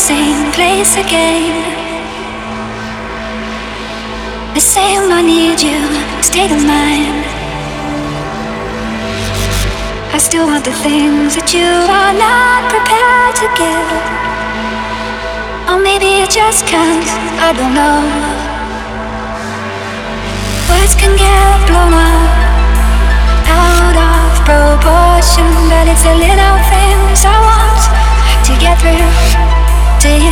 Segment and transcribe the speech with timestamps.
[0.00, 1.52] same place again.
[4.54, 5.80] The same I need you
[6.22, 7.20] state of mind.
[10.16, 11.68] I still want the things that you
[12.00, 13.92] are not prepared to give.
[15.68, 17.08] Or maybe it just can't,
[17.46, 18.00] I don't know.
[20.70, 22.29] Words can get blown up
[30.00, 30.29] to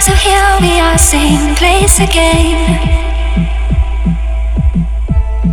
[0.00, 2.56] So here we are, same place again.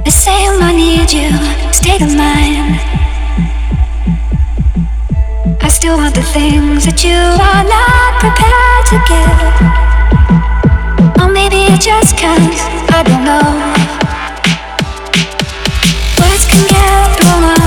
[0.05, 1.29] The same I need you,
[1.73, 2.79] state of mind.
[5.61, 9.51] I still want the things that you are not prepared to give.
[11.21, 12.61] Or maybe it just comes,
[12.95, 13.43] I don't know.
[16.23, 17.66] Words can get thrown